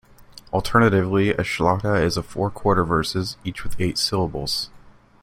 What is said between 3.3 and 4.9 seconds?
each with eight syllables.